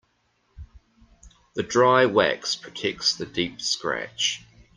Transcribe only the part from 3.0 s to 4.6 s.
the deep scratch.